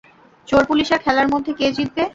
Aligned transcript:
চোর-পুলিশের 0.47 0.99
খেলার 0.99 1.27
মধ্যে 1.27 1.51
কে 1.53 1.67
জিতবে? 1.75 2.03